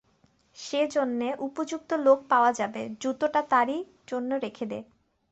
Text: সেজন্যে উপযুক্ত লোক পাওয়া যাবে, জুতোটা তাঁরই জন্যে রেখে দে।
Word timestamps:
সেজন্যে 0.57 1.29
উপযুক্ত 1.39 1.89
লোক 2.05 2.19
পাওয়া 2.29 2.51
যাবে, 2.51 2.81
জুতোটা 3.01 3.41
তাঁরই 3.51 3.79
জন্যে 4.07 4.35
রেখে 4.39 4.65
দে। 4.65 4.79